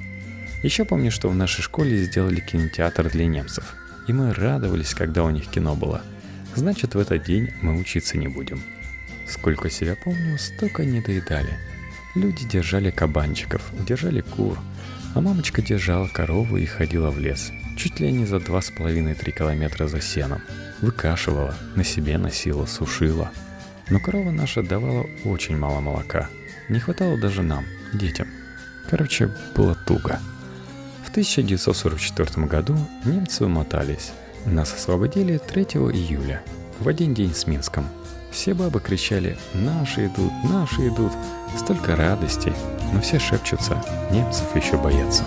Еще 0.65 0.85
помню, 0.85 1.13
что 1.13 1.29
в 1.29 1.35
нашей 1.37 1.63
школе 1.63 2.03
сделали 2.05 2.41
кинотеатр 2.41 3.11
для 3.11 3.27
немцев. 3.27 3.77
И 4.09 4.13
мы 4.13 4.35
радовались, 4.35 4.95
когда 4.95 5.23
у 5.23 5.31
них 5.31 5.47
кино 5.49 5.77
было– 5.77 6.03
Значит, 6.59 6.97
в 6.97 6.99
этот 6.99 7.23
день 7.23 7.53
мы 7.63 7.79
учиться 7.79 8.19
не 8.19 8.27
будем. 8.27 8.61
Сколько 9.29 9.71
себя 9.71 9.95
помню, 10.03 10.37
столько 10.39 10.85
не 10.85 11.01
доедали. 11.01 11.57
Люди 12.17 12.45
держали 12.49 12.91
кабанчиков, 12.91 13.63
держали 13.87 14.23
кур, 14.23 14.59
а 15.15 15.21
мамочка 15.21 15.63
держала 15.63 16.09
корову 16.09 16.57
и 16.57 16.67
ходила 16.67 17.11
в 17.11 17.19
лес. 17.21 17.53
Чуть 17.77 18.01
ли 18.01 18.11
не 18.11 18.27
за 18.27 18.41
два 18.41 18.61
с 18.61 18.71
половиной-три 18.71 19.31
километра 19.31 19.87
за 19.87 20.01
сеном. 20.01 20.41
Выкашивала, 20.81 21.55
на 21.77 21.85
себе 21.85 22.19
носила, 22.19 22.67
сушила. 22.67 23.31
Но 23.91 24.01
корова 24.01 24.31
наша 24.31 24.63
давала 24.63 25.07
очень 25.25 25.57
мало 25.57 25.81
молока. 25.81 26.29
Не 26.69 26.81
хватало 26.81 27.17
даже 27.17 27.43
нам, 27.43 27.65
детям. 27.93 28.29
Короче, 28.91 29.31
было 29.57 29.75
туго. 29.75 30.21
В 31.05 31.11
1944 31.11 32.47
году 32.47 32.77
немцы 33.05 33.47
умотались, 33.47 34.13
нас 34.45 34.75
освободили 34.75 35.39
3 35.39 35.63
июля, 35.63 36.43
в 36.81 36.89
один 36.89 37.15
день 37.15 37.35
с 37.35 37.47
Минском. 37.47 37.87
Все 38.31 38.53
бабы 38.53 38.81
кричали 38.81 39.39
«Наши 39.55 40.07
идут, 40.07 40.33
наши 40.45 40.89
идут!» 40.89 41.13
Столько 41.57 41.97
радости, 41.97 42.53
но 42.93 43.01
все 43.01 43.19
шепчутся, 43.19 43.83
немцев 44.13 44.55
еще 44.55 44.77
боятся. 44.77 45.25